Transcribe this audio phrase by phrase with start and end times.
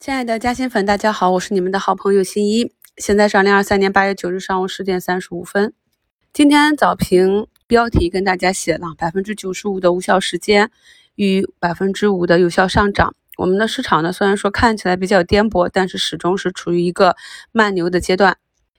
[0.00, 2.72] 亲爱的嘉兴粉，大家好，我是你们的好朋友新一。
[2.96, 5.74] 现在是二零二三年八月九日上午十点三十五分。
[6.32, 10.70] 今天早评标题跟大家写了百分之九十五的无效时间
[11.16, 13.14] 与百分之五的有效上涨。
[13.36, 17.14] 我们的市场呢，虽然说看起来比较颠簸，但是始终是处于一个
[17.52, 18.38] 慢牛的阶段。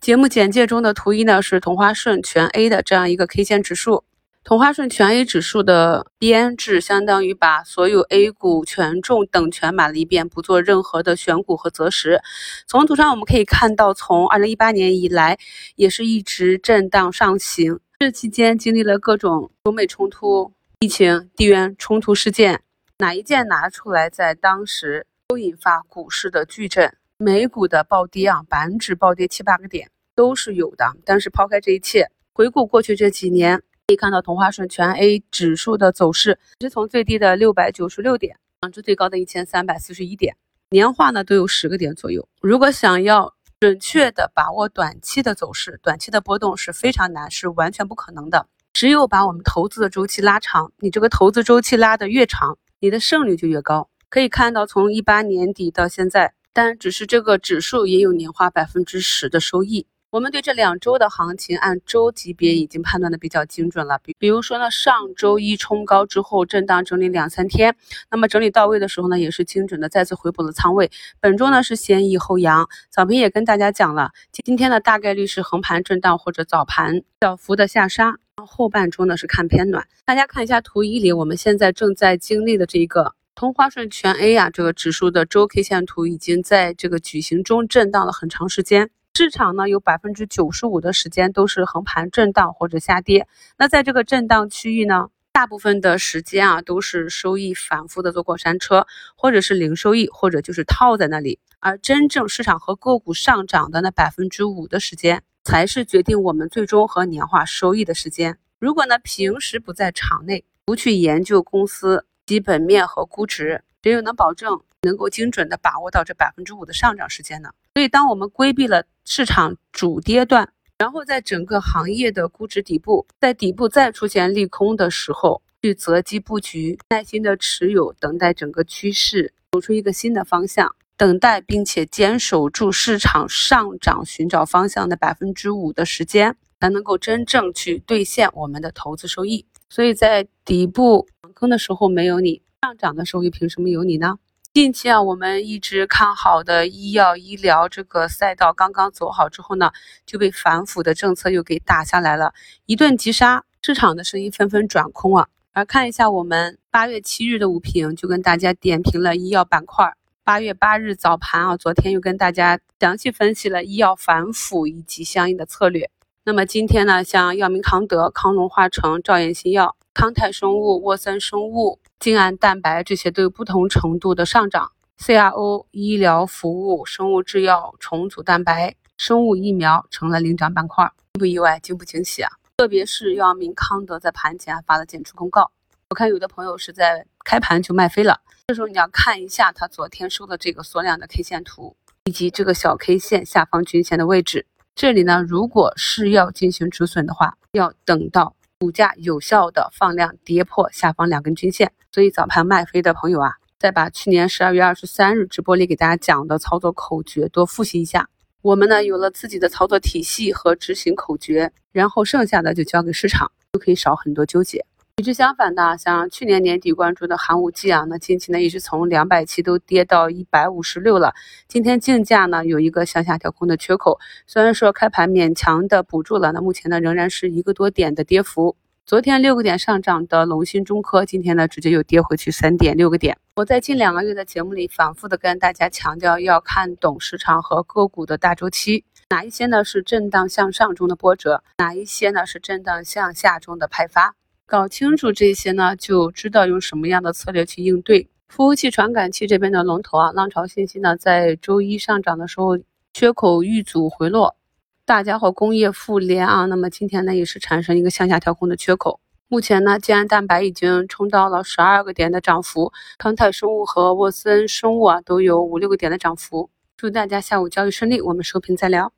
[0.00, 4.04] 节目简介中的图一呢，是同花顺全 A 的这样一个 K 线指数。
[4.44, 12.20] 同花顺全 A 指数的编制相当于把所有 A 股权重等全买了一遍，不做任何的选股和择时。
[12.66, 15.38] 从图上我们可以看到，从二零一八年以来，
[15.76, 17.78] 也是一直震荡上行。
[18.00, 22.62] 这期间经历了各种中美冲突、疫情、地缘冲突事件，
[22.98, 30.84] 哪一件拿出来，在当时都引发股市的巨震，美股的暴跌啊，板指暴跌七八个点都是有的。
[31.04, 33.62] 但是抛开这一切，回顾过去这几年。
[33.92, 40.34] 可以看到，同花顺全 A 指数的走势是从最低的六百九十六点涨至最高的一千三百四十一点，
[40.70, 42.26] 年化呢都有十个点左右。
[42.40, 48.46] 如果想要准确的把握短期的走势，短期的波动是非常难，是完全不可能的。
[48.72, 53.90] 只有把我们投资的周期拉长，你这个投资周期拉得越长，你的胜率就越高。
[54.08, 59.86] 可以看到，从一八年底到现在，但只是这个指数也有年化百分之十的收益。
[60.12, 63.98] 我们对这两周的行情按周级别已经判断的比较精准了。
[64.04, 67.74] 比比如说呢，上周一冲高之后震荡整理两三天，
[68.10, 70.90] 那么整理到位的时候呢，也是精准的再次回补了仓位。
[71.18, 79.88] 本周呢是先抑后扬，早评也跟大家讲了，今天的大概率是横盘震荡或者早盘小幅的下杀，后半周呢是看偏暖。
[80.04, 88.90] 大家看一下图一里，我们现在正在经历的这一个同花顺全 A 啊，这个指数的周 K 线图已经在这个矩形中震荡了很长时间。
[89.14, 101.38] 市场呢有百分之九十五的时间都是横盘震荡或者下跌，那在这个震荡区域呢，大部分的时间啊都是收益反复的坐过山车，或者是零收益，或者就是套在那里。
[101.60, 108.38] 而真正市场和个股上涨的那百分之五的时间，才是决定我们最终和年化收益的时间。
[108.58, 114.62] 如果呢平时不在场内，不去研究公司基本面和估值，谁又能保证？
[114.84, 117.50] 能够精准的把握到这百分之五的上涨时间呢？
[117.74, 120.48] 所以，当我们规避了市场主跌段，
[120.78, 139.44] 然后在整个行业的估值底部，在底部再出现利空的时候，去择机布局，耐心的持有，等待整个趋势走出一个新的方向，等待并且坚守住市场上涨寻找方向的百分之五的时间，才能够真正去兑现我们的投资收益。
[139.68, 144.18] 所以在底部坑的时候没有你，上涨的时候又凭什么有你呢？
[144.54, 149.72] 近期啊，我们一直看好的医药医疗这个赛道刚刚走好之后呢，
[150.04, 152.34] 就被反腐的政策又给打下来了，
[152.66, 155.26] 一顿急杀，市场的声音纷纷转空啊。
[155.52, 159.94] 而看一下我们八月七日的午评，就跟大家点评了医药板块。
[160.22, 165.90] 八月八日早盘啊，昨天又跟大家详细分析了医药反腐以及相应的策略。
[166.24, 171.78] 那么今天呢，像药明康德、康龙化成、兆业新药、康泰生物、沃森生物。
[172.00, 182.30] 静安蛋白这些都有不同程度的上涨，CRO、医疗服务、生物制药、重组蛋白、生物疫苗成了领涨板块，意不意外，惊不惊喜啊？
[182.56, 185.52] 特别是药明康德在盘前发了减持公告，
[185.90, 198.34] 我看有的朋友是在开盘就卖飞了，这时候你要看一下他昨天收的这个缩量的 K 线图，以及这个小 K 线下方均线的位置，这里呢，如果是要进行止损的话，要等到。
[198.62, 208.08] 股价有效的放量跌破下方两根均线，所以早盘卖飞的朋友啊，再把去年十二月二十三日直播里给大家讲的操作口诀多复习一下。
[208.40, 214.64] 我们呢有了自己的操作体系和执行口诀，然后剩下的就交给市场，就可以少很多纠结。
[214.98, 221.14] 与之相反的，像去年年底关注的寒武纪啊，那近期呢一直从两百七都跌到一百五十六了。
[221.48, 228.54] 今天竞价呢有一个向下调控的缺口，虽然说开盘勉强的补住了，那目前呢仍然是一个多点的跌幅。
[228.84, 233.16] 昨天六个点上涨的龙芯中科，今天呢直接又跌回去三点六个点。
[233.36, 244.14] 我在近两个月的节目里反复的跟大家强调，要看懂市场和个股的大周期，哪一些呢是震荡向上中的波折，哪一些呢是震荡向下中的派发。
[244.46, 248.08] 搞清楚这些呢，就知道用什么样的策略去应对。
[248.28, 252.58] 服务器传感器这边的龙头啊，浪潮信息呢，在周一上涨的时候，
[252.92, 254.36] 缺口遇阻回落。
[254.84, 259.00] 大家伙工业富联啊，那么今天呢，也是产生一个向下调控的缺口。
[259.28, 266.50] 目前呢，建安蛋白已经冲到了十二个点的涨幅，康泰生物和沃森生物啊，都有五六个点的涨幅。
[266.76, 268.92] 祝大家下午交易顺利，我们收评再聊。